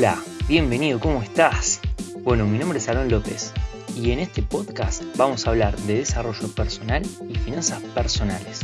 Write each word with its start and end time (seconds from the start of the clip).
Hola, 0.00 0.16
bienvenido, 0.48 0.98
¿cómo 0.98 1.22
estás? 1.22 1.78
Bueno, 2.22 2.46
mi 2.46 2.56
nombre 2.56 2.78
es 2.78 2.88
Aaron 2.88 3.10
López 3.10 3.52
y 3.94 4.12
en 4.12 4.18
este 4.18 4.40
podcast 4.42 5.02
vamos 5.18 5.46
a 5.46 5.50
hablar 5.50 5.76
de 5.76 5.96
desarrollo 5.96 6.48
personal 6.54 7.02
y 7.28 7.34
finanzas 7.34 7.82
personales, 7.94 8.60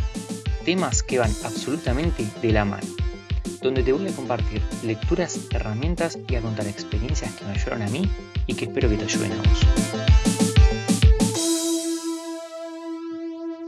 temas 0.65 1.03
que 1.03 1.19
van 1.19 1.31
absolutamente 1.45 2.25
de 2.41 2.53
la 2.53 2.65
mano, 2.65 2.87
donde 3.61 3.83
te 3.83 3.93
voy 3.93 4.09
a 4.09 4.17
compartir 4.17 4.63
lecturas, 4.83 5.39
herramientas 5.51 6.19
y 6.27 6.37
a 6.37 6.41
contar 6.41 6.69
experiencias 6.69 7.35
que 7.35 7.45
me 7.45 7.51
ayudaron 7.51 7.83
a 7.83 7.89
mí 7.89 8.11
y 8.47 8.55
que 8.55 8.65
espero 8.65 8.89
que 8.89 8.97
te 8.97 9.05
ayuden 9.05 9.33
a 9.33 9.37
vos. 9.37 9.67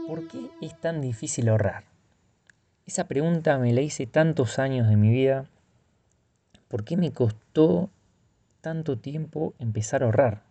¿Por 0.07 0.27
qué 0.27 0.49
es 0.59 0.81
tan 0.81 1.01
difícil 1.01 1.49
ahorrar? 1.49 1.83
Esa 2.87 3.07
pregunta 3.07 3.59
me 3.59 3.73
la 3.73 3.81
hice 3.81 4.07
tantos 4.07 4.57
años 4.57 4.89
de 4.89 4.95
mi 4.95 5.11
vida 5.11 5.45
¿por 6.69 6.85
qué 6.85 6.95
me 6.95 7.11
costó 7.11 7.89
tanto 8.61 8.97
tiempo 8.97 9.53
empezar 9.59 10.01
a 10.01 10.05
ahorrar? 10.05 10.43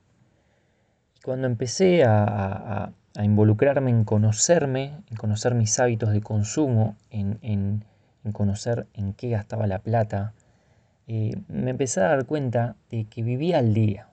Y 1.17 1.21
cuando 1.23 1.47
empecé 1.47 2.05
a, 2.05 2.93
involucrarme 3.21 3.91
en 3.91 4.05
conocerme, 4.05 4.99
en 5.09 5.17
conocer 5.17 5.55
mis 5.55 5.81
hábitos 5.81 6.13
de 6.13 6.21
consumo, 6.21 6.97
en, 7.11 7.85
conocer 8.33 8.87
en 8.95 9.15
qué 9.15 9.31
gastaba 9.31 9.67
la 9.67 9.79
plata, 9.79 10.35
eh, 11.07 11.33
me 11.49 11.71
empecé 11.71 12.01
a 12.01 12.09
dar 12.09 12.27
cuenta 12.27 12.77
de 12.91 13.07
que 13.07 13.23
vivía 13.23 13.59
al 13.59 13.73
día. 13.73 14.09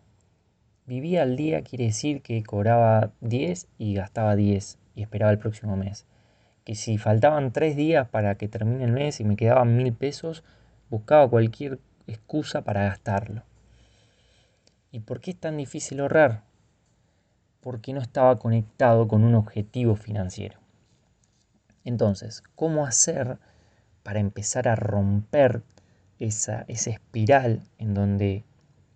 Vivía 0.88 1.24
al 1.24 1.36
día 1.36 1.62
quiere 1.64 1.86
decir 1.86 2.22
que 2.22 2.42
cobraba 2.44 3.12
10 3.22 3.68
y 3.78 3.96
gastaba 3.96 4.36
10 4.36 4.78
y 4.96 5.02
esperaba 5.02 5.32
el 5.32 5.40
próximo 5.40 5.76
mes. 5.76 6.06
Que 6.64 6.76
si 6.76 6.98
faltaban 6.98 7.52
3 7.52 7.76
días 7.76 8.08
para 8.08 8.36
que 8.36 8.48
termine 8.48 8.86
el 8.86 8.92
mes 8.92 9.20
y 9.20 9.26
me 9.26 9.36
quedaban 9.36 9.76
mil 9.76 9.94
pesos, 9.94 10.44
buscaba 10.90 11.28
cualquier 11.30 11.80
excusa 12.08 12.64
para 12.64 12.84
gastarlo. 12.84 13.44
¿Y 14.92 15.02
por 15.02 15.20
qué 15.20 15.32
es 15.32 15.40
tan 15.40 15.58
difícil 15.58 16.00
ahorrar? 16.00 16.44
Porque 17.62 17.94
no 17.94 18.02
estaba 18.02 18.40
conectado 18.40 19.08
con 19.08 19.24
un 19.24 19.36
objetivo 19.36 19.96
financiero. 19.96 20.60
Entonces, 21.84 22.44
¿cómo 22.56 22.86
hacer 22.86 23.38
para 24.04 24.20
empezar 24.20 24.68
a 24.68 24.76
romper 24.76 25.64
esa, 26.20 26.66
esa 26.68 26.92
espiral 26.92 27.62
en 27.78 27.94
donde 27.94 28.46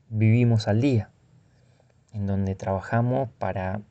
vivimos 0.09 0.67
al 0.67 0.81
día? 0.81 1.09
En 2.13 2.25
donde 2.25 2.55
trabajamos 2.55 3.29
para 3.37 3.81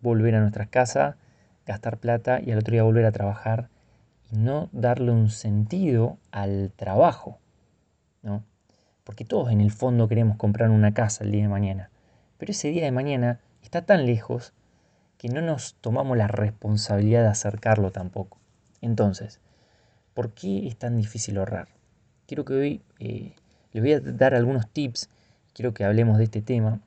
volver 0.00 0.34
a 0.34 0.40
nuestras 0.40 0.68
casas, 0.68 1.16
gastar 1.64 1.98
plata 1.98 2.40
y 2.40 2.52
al 2.52 2.58
otro 2.58 2.72
día 2.72 2.82
volver 2.82 3.06
a 3.06 3.12
trabajar 3.12 3.70
y 4.30 4.36
no 4.36 4.68
darle 4.72 5.10
un 5.10 5.30
sentido 5.30 6.18
al 6.30 6.72
trabajo. 6.76 7.40
Porque 9.06 9.24
todos 9.24 9.52
en 9.52 9.60
el 9.60 9.70
fondo 9.70 10.08
queremos 10.08 10.36
comprar 10.36 10.68
una 10.68 10.92
casa 10.92 11.22
el 11.22 11.30
día 11.30 11.42
de 11.42 11.48
mañana, 11.48 11.90
pero 12.38 12.50
ese 12.50 12.68
día 12.68 12.84
de 12.84 12.90
mañana 12.90 13.38
está 13.62 13.82
tan 13.82 14.04
lejos 14.04 14.52
que 15.16 15.28
no 15.28 15.40
nos 15.40 15.76
tomamos 15.80 16.16
la 16.16 16.26
responsabilidad 16.26 17.22
de 17.22 17.28
acercarlo 17.28 17.92
tampoco. 17.92 18.38
Entonces, 18.82 19.38
¿por 20.12 20.32
qué 20.32 20.66
es 20.66 20.76
tan 20.76 20.96
difícil 20.96 21.38
ahorrar? 21.38 21.68
Quiero 22.26 22.44
que 22.44 22.54
hoy 22.54 22.82
eh, 22.98 23.32
les 23.72 23.80
voy 23.80 23.92
a 23.92 24.00
dar 24.00 24.34
algunos 24.34 24.68
tips, 24.68 25.08
quiero 25.54 25.72
que 25.72 25.84
hablemos 25.84 26.18
de 26.18 26.24
este 26.24 26.42
tema, 26.42 26.80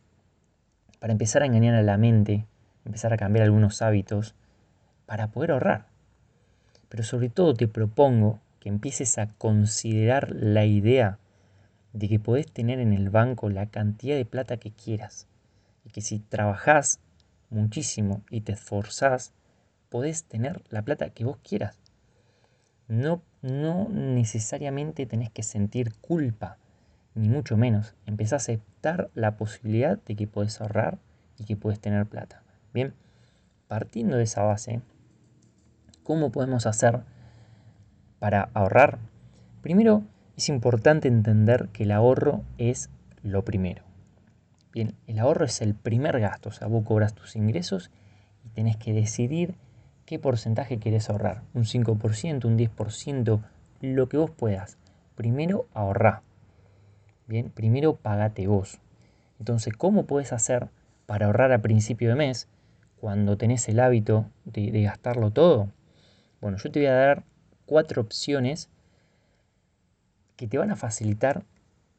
para 1.00 1.14
empezar 1.14 1.42
a 1.42 1.46
engañar 1.46 1.76
a 1.76 1.84
la 1.84 1.98
mente, 1.98 2.46
empezar 2.84 3.14
a 3.14 3.18
cambiar 3.18 3.46
algunos 3.46 3.82
hábitos, 3.82 4.36
para 5.06 5.28
poder 5.28 5.52
ahorrar. 5.52 5.86
Pero 6.90 7.04
sobre 7.04 7.30
todo 7.30 7.54
te 7.54 7.70
propongo 7.70 8.42
que 8.60 8.68
empieces 8.68 9.18
a 9.18 9.28
considerar 9.38 10.32
la 10.36 10.66
idea 10.66 11.18
de 11.94 12.08
que 12.08 12.20
podés 12.20 12.52
tener 12.52 12.80
en 12.80 12.94
el 12.94 13.10
banco 13.10 13.50
la 13.50 13.68
cantidad 13.68 14.16
de 14.16 14.26
plata 14.26 14.58
que 14.58 14.72
quieras. 14.72 15.28
Y 15.86 15.90
que 15.90 16.02
si 16.02 16.20
trabajás 16.20 17.00
muchísimo 17.50 18.22
y 18.30 18.42
te 18.42 18.54
esforzás, 18.54 19.34
podés 19.90 20.24
tener 20.24 20.62
la 20.70 20.84
plata 20.84 21.10
que 21.10 21.26
vos 21.26 21.38
quieras. 21.38 21.80
No, 22.88 23.22
no 23.42 23.88
necesariamente 23.90 25.06
tenés 25.06 25.30
que 25.30 25.44
sentir 25.44 25.94
culpa, 25.96 26.58
ni 27.16 27.30
mucho 27.30 27.58
menos. 27.58 27.96
Empezá 28.06 28.36
a 28.36 28.38
aceptar 28.38 29.10
la 29.14 29.38
posibilidad 29.38 30.00
de 30.04 30.16
que 30.16 30.28
podés 30.28 30.60
ahorrar 30.62 31.00
y 31.38 31.46
que 31.46 31.56
podés 31.56 31.80
tener 31.80 32.06
plata. 32.06 32.44
Bien, 32.74 32.94
partiendo 33.68 34.18
de 34.18 34.24
esa 34.24 34.44
base, 34.44 34.82
¿cómo 36.04 36.32
podemos 36.32 36.66
hacer 36.66 37.02
para 38.20 38.50
ahorrar? 38.54 39.00
Primero, 39.62 40.04
es 40.40 40.48
importante 40.48 41.10
entender 41.10 41.68
que 41.74 41.84
el 41.84 41.92
ahorro 41.92 42.44
es 42.58 42.90
lo 43.24 43.44
primero. 43.44 43.84
Bien, 44.72 44.96
el 45.06 45.20
ahorro 45.20 45.44
es 45.44 45.60
el 45.62 45.76
primer 45.76 46.18
gasto, 46.22 46.48
o 46.48 46.52
sea, 46.54 46.70
vos 46.70 46.86
cobras 46.86 47.14
tus 47.14 47.36
ingresos 47.36 47.92
y 48.46 48.50
tenés 48.52 48.78
que 48.78 48.94
decidir 48.94 49.56
qué 50.06 50.18
porcentaje 50.18 50.78
querés 50.78 51.10
ahorrar, 51.10 51.42
un 51.54 51.66
5%, 51.66 52.46
un 52.46 52.58
10%, 52.58 53.42
lo 53.82 54.08
que 54.08 54.16
vos 54.16 54.32
puedas. 54.32 54.78
Primero 55.16 55.68
ahorrá. 55.74 56.22
Bien, 57.28 57.50
primero 57.50 57.98
pagate 57.98 58.48
vos. 58.48 58.80
Entonces, 59.40 59.74
¿cómo 59.76 60.06
puedes 60.06 60.32
hacer 60.32 60.70
para 61.06 61.26
ahorrar 61.26 61.52
a 61.52 61.62
principio 61.62 62.08
de 62.08 62.16
mes 62.16 62.48
cuando 63.02 63.38
tenés 63.38 63.68
el 63.68 63.82
hábito 63.82 64.26
de, 64.46 64.72
de 64.72 64.84
gastarlo 64.84 65.32
todo? 65.32 65.68
Bueno, 66.40 66.56
yo 66.56 66.72
te 66.72 66.80
voy 66.80 66.88
a 66.88 66.94
dar 66.94 67.24
cuatro 67.66 68.02
opciones 68.02 68.70
que 70.40 70.48
te 70.48 70.58
van 70.58 70.72
a 70.72 70.78
facilitar 70.78 71.44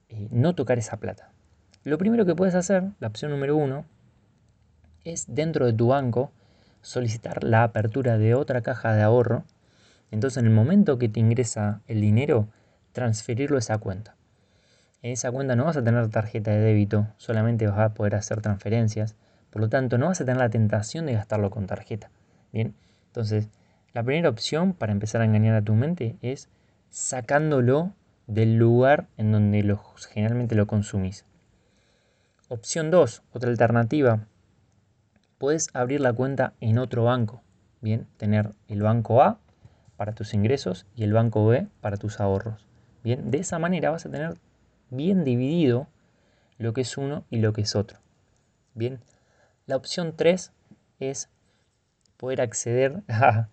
eh, 0.08 0.28
no 0.30 0.54
tocar 0.54 0.78
esa 0.78 0.96
plata. 0.96 1.30
Lo 1.84 1.98
primero 1.98 2.24
que 2.24 2.34
puedes 2.34 2.54
hacer, 2.54 2.84
la 2.98 3.08
opción 3.08 3.30
número 3.30 3.54
uno, 3.54 3.84
es 5.04 5.26
dentro 5.28 5.66
de 5.66 5.74
tu 5.74 5.88
banco 5.88 6.32
solicitar 6.80 7.44
la 7.44 7.64
apertura 7.64 8.16
de 8.16 8.34
otra 8.34 8.62
caja 8.62 8.94
de 8.94 9.02
ahorro. 9.02 9.44
Entonces 10.10 10.38
en 10.38 10.46
el 10.46 10.54
momento 10.54 10.96
que 10.96 11.10
te 11.10 11.20
ingresa 11.20 11.82
el 11.86 12.00
dinero, 12.00 12.48
transferirlo 12.92 13.56
a 13.56 13.58
esa 13.58 13.76
cuenta. 13.76 14.16
En 15.02 15.12
esa 15.12 15.30
cuenta 15.30 15.54
no 15.54 15.66
vas 15.66 15.76
a 15.76 15.84
tener 15.84 16.08
tarjeta 16.08 16.50
de 16.50 16.60
débito, 16.60 17.08
solamente 17.18 17.66
vas 17.66 17.78
a 17.78 17.92
poder 17.92 18.14
hacer 18.14 18.40
transferencias. 18.40 19.16
Por 19.50 19.60
lo 19.60 19.68
tanto, 19.68 19.98
no 19.98 20.06
vas 20.06 20.22
a 20.22 20.24
tener 20.24 20.38
la 20.38 20.48
tentación 20.48 21.04
de 21.04 21.12
gastarlo 21.12 21.50
con 21.50 21.66
tarjeta. 21.66 22.10
Bien, 22.54 22.74
entonces 23.08 23.50
la 23.92 24.02
primera 24.02 24.30
opción 24.30 24.72
para 24.72 24.92
empezar 24.92 25.20
a 25.20 25.26
engañar 25.26 25.56
a 25.56 25.62
tu 25.62 25.74
mente 25.74 26.16
es 26.22 26.48
sacándolo 26.88 27.92
del 28.30 28.56
lugar 28.56 29.08
en 29.16 29.32
donde 29.32 29.76
generalmente 30.08 30.54
lo 30.54 30.68
consumís. 30.68 31.24
Opción 32.48 32.90
2, 32.90 33.24
otra 33.32 33.50
alternativa. 33.50 34.26
Puedes 35.38 35.68
abrir 35.74 36.00
la 36.00 36.12
cuenta 36.12 36.54
en 36.60 36.78
otro 36.78 37.04
banco. 37.04 37.42
Bien, 37.80 38.06
tener 38.18 38.50
el 38.68 38.82
banco 38.82 39.22
A 39.22 39.40
para 39.96 40.12
tus 40.12 40.32
ingresos 40.32 40.86
y 40.94 41.02
el 41.02 41.12
banco 41.12 41.44
B 41.46 41.66
para 41.80 41.96
tus 41.96 42.20
ahorros. 42.20 42.66
Bien, 43.02 43.32
de 43.32 43.38
esa 43.38 43.58
manera 43.58 43.90
vas 43.90 44.06
a 44.06 44.10
tener 44.10 44.36
bien 44.90 45.24
dividido 45.24 45.88
lo 46.56 46.72
que 46.72 46.82
es 46.82 46.96
uno 46.96 47.24
y 47.30 47.40
lo 47.40 47.52
que 47.52 47.62
es 47.62 47.74
otro. 47.74 47.98
Bien, 48.74 49.00
la 49.66 49.74
opción 49.74 50.14
3 50.16 50.52
es 51.00 51.28
poder 52.16 52.42
acceder 52.42 53.02
a, 53.08 53.48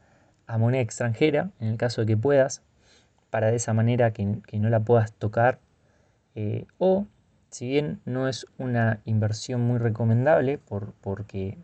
a 0.45 0.57
moneda 0.59 0.81
extranjera, 0.81 1.49
en 1.59 1.69
el 1.69 1.77
caso 1.77 2.01
de 2.01 2.07
que 2.07 2.17
puedas, 2.17 2.61
para 3.29 3.51
de 3.51 3.57
esa 3.57 3.73
manera 3.73 4.11
que, 4.11 4.25
no 4.25 4.69
la 4.69 4.79
puedas 4.79 5.13
tocar. 5.13 5.59
Eh, 6.35 6.65
o 6.77 7.07
si 7.49 7.67
bien 7.67 7.99
no 8.05 8.27
es 8.27 8.45
una 8.57 9.01
inversión 9.05 9.61
muy 9.61 9.79
recomendable 9.79 10.57
por, 10.57 10.93
porque 11.01 11.57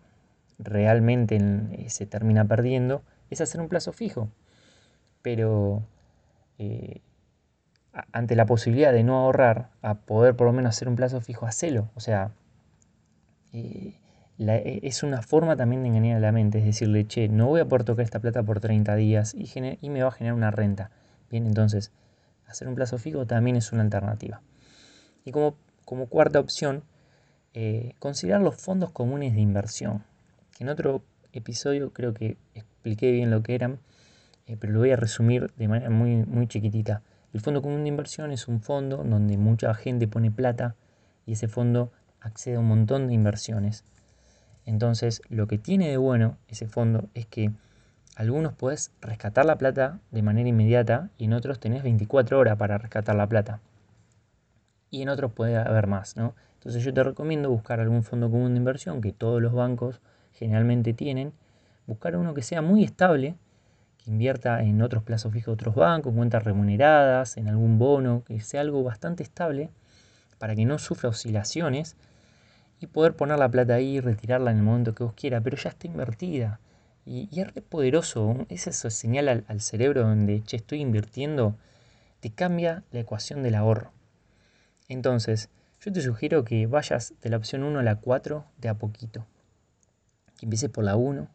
realmente 0.59 1.37
eh, 1.37 1.90
se 1.90 2.05
termina 2.05 2.46
perdiendo, 2.46 3.03
es 3.29 3.41
hacer 3.41 3.61
un 3.61 3.70
plazo 3.70 3.93
fijo. 3.93 4.29
Pero 5.22 5.84
eh, 6.58 7.02
ante 8.11 8.35
la 8.35 8.46
posibilidad 8.46 8.91
de 8.91 9.03
no 9.03 9.17
ahorrar, 9.20 9.70
a 9.82 9.96
poder 9.96 10.35
por 10.35 10.47
lo 10.47 10.53
menos 10.53 10.76
hacer 10.76 10.87
un 10.87 10.96
plazo 10.96 11.22
fijo, 11.22 11.46
hacelo. 11.46 11.90
O 11.96 11.99
sea, 11.99 12.32
es 14.40 15.03
una 15.03 15.22
forma 15.22 15.55
también 15.55 15.84
de 15.84 15.90
engañar 15.90 16.17
a 16.17 16.20
la 16.20 16.32
mente, 16.32 16.59
es 16.59 16.66
decirle, 16.66 17.05
che, 17.05 17.29
no 17.29 17.47
voy 17.47 17.61
a 17.61 17.66
poder 17.66 17.84
tocar 17.84 18.03
esta 18.03 18.20
plata 18.20 18.43
por 18.43 18.59
30 18.59 18.96
días 18.96 19.34
y, 19.35 19.47
y 19.82 19.90
me 19.90 20.02
va 20.02 20.09
a 20.09 20.11
generar 20.11 20.35
una 20.35 20.52
renta. 20.52 20.91
Bien, 21.34 21.47
entonces 21.47 21.91
hacer 22.46 22.68
un 22.68 22.76
plazo 22.76 23.00
fijo 23.00 23.26
también 23.26 23.56
es 23.56 23.72
una 23.72 23.82
alternativa. 23.82 24.44
Y 25.26 25.32
como, 25.32 25.56
como 25.84 26.06
cuarta 26.06 26.40
opción, 26.40 26.84
eh, 27.56 27.96
considerar 27.97 28.41
los 28.41 28.56
fondos 28.56 28.91
comunes 28.91 29.34
de 29.34 29.41
inversión. 29.41 30.03
Que 30.56 30.64
en 30.64 30.70
otro 30.70 31.02
episodio 31.32 31.91
creo 31.91 32.14
que 32.14 32.38
expliqué 32.53 33.12
bien 33.12 33.32
lo 33.32 33.41
que 33.41 33.56
eran, 33.56 33.80
eh, 34.46 34.58
pero 34.59 34.74
lo 34.74 34.80
voy 34.82 34.91
a 34.91 34.96
resumir 34.96 35.52
de 35.58 35.68
manera 35.68 35.90
muy, 35.90 36.18
muy 36.18 36.46
chiquitita. 36.46 37.02
El 37.34 37.41
fondo 37.41 37.64
común 37.64 37.82
de 37.82 37.90
inversión 37.90 38.30
es 38.30 38.47
un 38.47 38.62
fondo 38.62 38.97
donde 38.97 39.35
mucha 39.40 39.74
gente 39.74 40.08
pone 40.08 40.30
plata 40.30 40.76
y 41.26 41.32
ese 41.32 41.47
fondo 41.47 41.91
accede 42.22 42.58
a 42.58 42.59
un 42.59 42.68
montón 42.68 43.08
de 43.08 43.16
inversiones. 43.16 43.85
Entonces, 44.68 45.24
lo 45.30 45.47
que 45.47 45.58
tiene 45.58 45.90
de 45.90 45.97
bueno 45.97 46.38
ese 46.47 46.68
fondo 46.68 47.09
es 47.16 47.26
que 47.26 47.52
algunos 48.15 48.53
puedes 48.53 48.91
rescatar 49.01 49.45
la 49.45 49.57
plata 49.57 49.99
de 50.11 50.21
manera 50.21 50.47
inmediata 50.49 51.09
y 51.17 51.25
en 51.25 51.33
otros 51.33 51.59
tenés 51.59 51.83
24 51.83 52.37
horas 52.39 52.57
para 52.57 52.77
rescatar 52.77 53.15
la 53.15 53.27
plata. 53.27 53.59
y 54.91 55.01
en 55.01 55.09
otros 55.09 55.31
puede 55.31 55.57
haber 55.57 55.87
más, 55.87 56.15
¿no? 56.17 56.35
Entonces 56.55 56.83
yo 56.83 56.93
te 56.93 57.03
recomiendo 57.03 57.49
buscar 57.49 57.79
algún 57.79 58.03
fondo 58.03 58.29
común 58.29 58.53
de 58.53 58.59
inversión 58.59 59.01
que 59.01 59.11
todos 59.11 59.41
los 59.41 59.51
bancos 59.51 59.99
generalmente 60.33 60.93
tienen, 60.93 61.33
buscar 61.87 62.15
uno 62.15 62.33
que 62.35 62.43
sea 62.43 62.61
muy 62.61 62.83
estable, 62.83 63.35
que 63.97 64.11
invierta 64.11 64.61
en 64.63 64.81
otros 64.83 65.03
plazos 65.03 65.33
fijos 65.33 65.47
de 65.47 65.53
otros 65.53 65.75
bancos, 65.75 66.13
cuentas 66.13 66.43
remuneradas, 66.43 67.37
en 67.37 67.47
algún 67.47 67.79
bono, 67.79 68.23
que 68.25 68.39
sea 68.39 68.61
algo 68.61 68.83
bastante 68.83 69.23
estable 69.23 69.71
para 70.37 70.55
que 70.55 70.65
no 70.65 70.77
sufra 70.77 71.09
oscilaciones 71.09 71.95
y 72.79 72.87
poder 72.87 73.15
poner 73.15 73.39
la 73.39 73.49
plata 73.49 73.75
ahí 73.75 73.97
y 73.97 73.99
retirarla 73.99 74.51
en 74.51 74.57
el 74.57 74.63
momento 74.63 74.93
que 74.93 75.03
vos 75.03 75.13
quieras, 75.13 75.41
pero 75.43 75.57
ya 75.57 75.69
está 75.69 75.87
invertida. 75.87 76.59
Y, 77.05 77.29
es 77.40 77.52
poderoso, 77.64 78.46
es 78.50 78.67
eso 78.67 78.90
señal 78.90 79.46
al, 79.47 79.61
cerebro 79.61 80.03
donde, 80.03 80.41
che, 80.44 80.58
estoy 80.58 80.79
invirtiendo, 80.79 81.55
te 82.22 82.29
cambia 82.29 82.84
la 82.91 83.02
ecuación 83.02 83.44
del 83.44 83.55
ahorro. 83.55 83.91
Entonces, 84.88 85.50
yo 85.82 85.91
te 85.91 86.02
sugiero 86.02 86.46
que 86.46 86.66
vayas 86.66 87.14
de 87.22 87.29
la 87.29 87.38
opción 87.38 87.64
1 87.64 87.79
a 87.79 87.84
la 87.84 87.97
4 87.97 88.46
de 88.58 88.70
a 88.70 88.76
poquito. 88.76 89.26
Que 90.38 90.46
empieces 90.46 90.70
por 90.70 90.85
la 90.85 90.96
1 90.96 91.28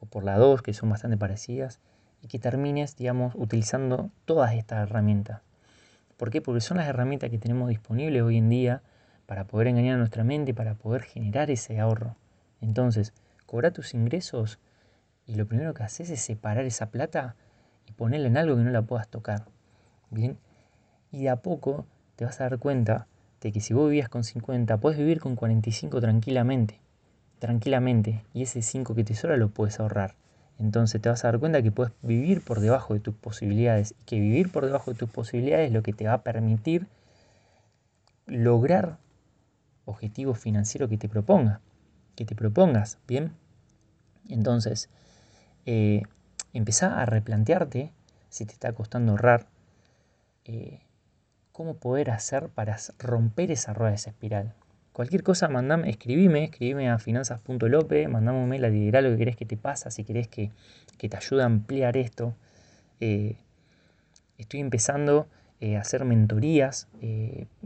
o 0.00 0.06
por 0.06 0.24
la 0.24 0.36
2, 0.36 0.62
que 0.62 0.74
son 0.74 0.90
bastante 0.90 1.16
parecidas, 1.16 1.78
y 2.20 2.26
que 2.26 2.40
termines, 2.40 2.96
digamos, 2.96 3.34
utilizando 3.36 4.10
todas 4.24 4.54
estas 4.54 4.88
herramientas. 4.88 5.42
¿Por 6.16 6.30
qué? 6.30 6.42
Porque 6.42 6.60
son 6.60 6.78
las 6.78 6.88
herramientas 6.88 7.30
que 7.30 7.38
tenemos 7.38 7.68
disponibles 7.68 8.22
hoy 8.22 8.38
en 8.38 8.48
día 8.48 8.82
para 9.26 9.44
poder 9.44 9.68
engañar 9.68 9.94
a 9.94 9.98
nuestra 9.98 10.24
mente 10.24 10.54
para 10.54 10.74
poder 10.74 11.02
generar 11.02 11.50
ese 11.50 11.78
ahorro. 11.78 12.16
Entonces, 12.60 13.12
cobra 13.46 13.70
tus 13.70 13.94
ingresos 13.94 14.58
y 15.28 15.34
lo 15.34 15.46
primero 15.46 15.74
que 15.74 15.84
haces 15.84 16.10
es 16.10 16.20
separar 16.20 16.64
esa 16.64 16.90
plata 16.90 17.36
y 17.86 17.92
ponerla 17.92 18.26
en 18.26 18.36
algo 18.38 18.56
que 18.56 18.62
no 18.62 18.70
la 18.70 18.82
puedas 18.82 19.08
tocar. 19.08 19.44
Bien, 20.10 20.38
y 21.12 21.24
de 21.24 21.28
a 21.30 21.36
poco 21.36 21.86
te 22.16 22.24
vas 22.24 22.40
a 22.40 22.44
dar 22.44 22.58
cuenta 22.58 23.06
de 23.40 23.52
que 23.52 23.60
si 23.60 23.74
vos 23.74 23.88
vivías 23.88 24.08
con 24.08 24.24
50, 24.24 24.78
puedes 24.78 24.98
vivir 24.98 25.20
con 25.20 25.36
45 25.36 26.00
tranquilamente. 26.00 26.80
Tranquilamente. 27.38 28.24
Y 28.32 28.42
ese 28.42 28.62
5 28.62 28.94
que 28.94 29.04
te 29.04 29.14
sobra 29.14 29.36
lo 29.36 29.50
puedes 29.50 29.78
ahorrar. 29.78 30.16
Entonces 30.58 31.00
te 31.00 31.08
vas 31.08 31.24
a 31.24 31.28
dar 31.28 31.38
cuenta 31.38 31.62
que 31.62 31.70
puedes 31.70 31.92
vivir 32.02 32.42
por 32.42 32.60
debajo 32.60 32.94
de 32.94 33.00
tus 33.00 33.14
posibilidades. 33.14 33.94
Y 34.00 34.04
que 34.04 34.18
vivir 34.18 34.50
por 34.50 34.66
debajo 34.66 34.92
de 34.92 34.98
tus 34.98 35.08
posibilidades 35.08 35.68
es 35.68 35.72
lo 35.72 35.82
que 35.82 35.92
te 35.92 36.06
va 36.06 36.14
a 36.14 36.22
permitir 36.22 36.88
lograr 38.26 38.98
objetivos 39.84 40.38
financieros 40.38 40.90
que 40.90 40.98
te 40.98 41.08
proponga. 41.08 41.60
Que 42.16 42.24
te 42.24 42.34
propongas. 42.34 42.98
Bien. 43.06 43.32
Entonces, 44.28 44.90
eh, 45.66 46.02
empezá 46.52 47.00
a 47.00 47.06
replantearte 47.06 47.92
si 48.28 48.46
te 48.46 48.52
está 48.52 48.72
costando 48.72 49.12
ahorrar. 49.12 49.46
Eh, 50.44 50.80
cómo 51.52 51.74
poder 51.74 52.10
hacer 52.10 52.48
para 52.50 52.76
romper 53.00 53.50
esa 53.50 53.74
rueda 53.74 53.94
esa 53.94 54.10
espiral. 54.10 54.54
Cualquier 54.92 55.22
cosa, 55.22 55.48
mandame, 55.48 55.90
escribime, 55.90 56.44
escribime 56.44 56.88
a 56.88 56.98
finanzas.lope, 56.98 58.08
mandame 58.08 58.38
un 58.38 58.48
mail 58.48 58.64
a 58.64 58.70
dirá 58.70 59.00
lo 59.00 59.10
que 59.10 59.16
querés 59.16 59.36
que 59.36 59.44
te 59.44 59.56
pasa, 59.56 59.90
si 59.90 60.04
querés 60.04 60.28
que, 60.28 60.50
te 60.96 61.16
ayude 61.16 61.42
a 61.42 61.46
ampliar 61.46 61.96
esto. 61.96 62.34
Eh, 63.00 63.36
estoy 64.38 64.60
empezando 64.60 65.26
eh, 65.60 65.76
a 65.76 65.80
hacer 65.80 66.04
mentorías 66.04 66.88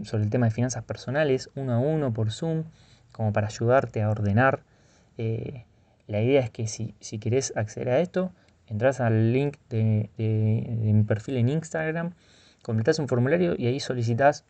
sobre 0.02 0.24
el 0.24 0.30
tema 0.30 0.46
de 0.46 0.52
finanzas 0.52 0.84
personales, 0.84 1.50
uno 1.54 1.74
a 1.74 1.78
uno 1.78 2.12
por 2.12 2.32
Zoom, 2.32 2.64
como 3.12 3.32
para 3.32 3.48
ayudarte 3.48 4.02
a 4.02 4.10
ordenar. 4.10 4.62
La 6.06 6.20
idea 6.20 6.40
es 6.40 6.50
que 6.50 6.66
si, 6.66 6.94
si 7.00 7.19
querés 7.19 7.52
acceder 7.56 7.88
a 7.90 8.00
esto, 8.00 8.32
entras 8.66 9.00
al 9.00 9.32
link 9.32 9.56
de 9.69 10.10
mi 10.19 11.02
perfil 11.04 11.37
en 11.37 11.49
Instagram 11.49 12.14
completas 12.62 12.99
un 12.99 13.08
formulario 13.08 13.54
y 13.58 13.66
ahí 13.66 13.81
solicitas 13.81 14.44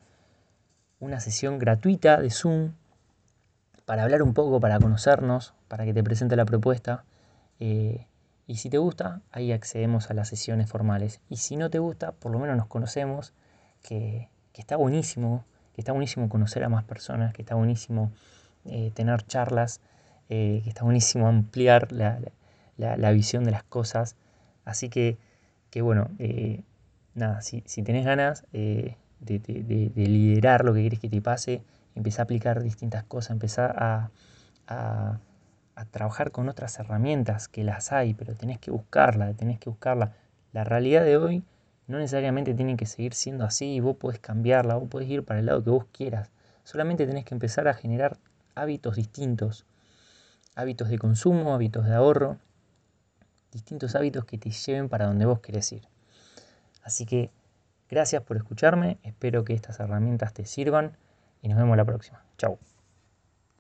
una 1.01 1.19
sesión 1.19 1.59
gratuita 1.59 2.21
de 2.21 2.31
Zoom 2.31 2.73
para 3.85 4.05
hablar 4.05 4.23
un 4.23 4.35
poco, 4.35 4.61
para 4.61 4.79
conocernos, 4.79 5.55
para 5.67 5.85
que 5.85 5.93
te 5.93 6.05
presente 6.05 6.37
la 6.37 6.45
propuesta. 6.45 7.05
Eh, 7.59 8.07
y 8.47 8.57
si 8.57 8.71
te 8.71 8.79
gusta, 8.79 9.21
ahí 9.33 9.51
accedemos 9.51 10.11
a 10.11 10.15
las 10.15 10.29
sesiones 10.29 10.71
formales. 10.71 11.21
Y 11.29 11.39
si 11.39 11.57
no 11.57 11.71
te 11.71 11.81
gusta, 11.81 12.13
por 12.13 12.31
lo 12.31 12.39
menos 12.39 12.57
nos 12.57 12.67
conocemos, 12.67 13.33
que, 13.83 14.29
está 14.55 14.77
buenísimo, 14.77 15.45
que 15.75 15.81
está 15.81 15.93
buenísimo 15.93 16.29
conocer 16.29 16.63
a 16.63 16.69
más 16.69 16.85
personas, 16.85 17.33
que 17.33 17.43
está 17.43 17.57
buenísimo 17.57 18.13
eh, 18.67 18.93
tener 18.95 19.27
charlas, 19.27 19.81
eh, 20.29 20.61
que 20.63 20.69
está 20.69 20.85
buenísimo 20.85 21.29
ampliar 21.29 21.93
la, 21.93 23.11
visión 23.13 23.45
de 23.45 23.51
las 23.51 23.65
cosas. 23.65 24.17
Así 24.65 24.89
que, 24.89 25.19
que 25.71 25.83
bueno, 25.83 26.11
nada, 27.15 27.43
si, 27.43 27.63
si 27.67 27.83
tenés 27.83 28.05
ganas 28.05 28.45
eh, 28.53 28.97
de, 29.21 29.93
liderar 29.95 30.65
lo 30.65 30.75
que 30.75 30.81
quieres 30.81 31.01
que 31.01 31.09
te 31.09 31.21
pase, 31.21 31.63
empezá 31.95 32.23
a 32.23 32.25
aplicar 32.25 32.63
distintas 32.63 33.05
cosas, 33.05 33.33
empezá 33.33 33.67
a, 33.67 34.11
a, 34.67 35.19
trabajar 35.91 36.31
con 36.31 36.49
otras 36.49 36.79
herramientas 36.79 37.49
que 37.49 37.65
las 37.65 37.93
hay, 37.93 38.15
pero 38.15 38.35
tenés 38.35 38.59
que 38.59 38.71
buscarla, 38.71 39.35
tenés 39.35 39.59
que 39.59 39.69
buscarla. 39.69 40.13
La 40.53 40.63
realidad 40.63 41.05
de 41.05 41.17
hoy 41.17 41.43
no 41.89 41.99
necesariamente 41.99 42.55
tiene 42.55 42.77
que 42.77 42.87
seguir 42.87 43.15
siendo 43.15 43.45
así, 43.45 43.81
vos 43.81 43.97
podés 43.97 44.21
cambiarla, 44.21 44.77
vos 44.77 44.89
podés 44.89 45.09
ir 45.09 45.25
para 45.25 45.41
el 45.41 45.47
lado 45.47 45.65
que 45.65 45.71
vos 45.71 45.87
quieras. 45.93 46.31
Solamente 46.63 47.05
tenés 47.07 47.25
que 47.25 47.35
empezar 47.35 47.67
a 47.67 47.75
generar 47.75 48.17
hábitos 48.55 48.95
distintos, 48.95 49.67
hábitos 50.55 50.89
de 50.89 50.99
consumo, 50.99 51.55
hábitos 51.55 51.87
de 51.87 51.95
ahorro, 51.95 52.39
distintos 53.53 53.95
hábitos 53.95 54.25
que 54.25 54.39
te 54.39 54.51
lleven 54.51 54.89
para 54.89 55.07
donde 55.07 55.27
vos 55.27 55.41
querés 55.41 55.73
ir. 55.73 55.83
Así 56.83 57.07
que 57.07 57.31
gracias 57.89 58.23
por 58.23 58.37
escucharme, 58.37 58.99
espero 59.03 59.45
que 59.45 59.55
estas 59.55 59.79
herramientas 59.81 60.33
te 60.33 60.45
sirvan 60.45 60.97
y 61.43 61.49
nos 61.49 61.59
vemos 61.59 61.77
la 61.77 61.85
próxima. 61.85 62.23
Chao. 62.39 62.59